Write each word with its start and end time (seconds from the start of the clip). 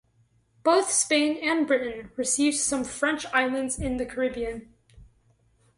Both 0.63 0.91
Spain 0.91 1.37
and 1.43 1.67
Britain 1.67 2.09
received 2.15 2.57
some 2.57 2.83
French 2.83 3.27
islands 3.27 3.77
in 3.77 3.97
the 3.97 4.05
Caribbean. 4.07 4.71